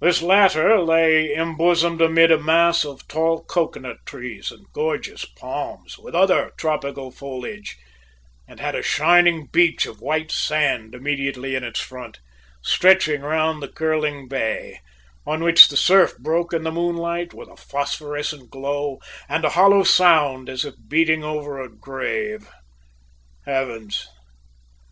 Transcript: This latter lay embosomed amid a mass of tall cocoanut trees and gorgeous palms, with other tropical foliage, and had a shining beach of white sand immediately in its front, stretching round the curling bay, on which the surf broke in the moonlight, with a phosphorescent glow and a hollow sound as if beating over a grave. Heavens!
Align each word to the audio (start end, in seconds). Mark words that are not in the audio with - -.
This 0.00 0.22
latter 0.22 0.80
lay 0.80 1.34
embosomed 1.34 2.00
amid 2.00 2.30
a 2.30 2.38
mass 2.38 2.84
of 2.84 3.08
tall 3.08 3.42
cocoanut 3.42 3.98
trees 4.06 4.52
and 4.52 4.64
gorgeous 4.72 5.24
palms, 5.24 5.98
with 5.98 6.14
other 6.14 6.52
tropical 6.56 7.10
foliage, 7.10 7.76
and 8.46 8.60
had 8.60 8.76
a 8.76 8.82
shining 8.84 9.46
beach 9.48 9.84
of 9.84 10.00
white 10.00 10.30
sand 10.30 10.94
immediately 10.94 11.56
in 11.56 11.64
its 11.64 11.80
front, 11.80 12.20
stretching 12.62 13.22
round 13.22 13.60
the 13.60 13.66
curling 13.66 14.28
bay, 14.28 14.78
on 15.26 15.42
which 15.42 15.66
the 15.66 15.76
surf 15.76 16.16
broke 16.16 16.52
in 16.52 16.62
the 16.62 16.70
moonlight, 16.70 17.34
with 17.34 17.48
a 17.48 17.56
phosphorescent 17.56 18.48
glow 18.50 19.00
and 19.28 19.44
a 19.44 19.48
hollow 19.58 19.82
sound 19.82 20.48
as 20.48 20.64
if 20.64 20.74
beating 20.86 21.24
over 21.24 21.60
a 21.60 21.68
grave. 21.68 22.48
Heavens! 23.44 24.06